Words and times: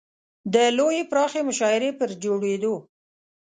د 0.53 0.55
لویې 0.77 1.03
پراخې 1.11 1.41
مشاعرې 1.49 1.91
پر 1.99 2.09
جوړېدو. 2.23 2.75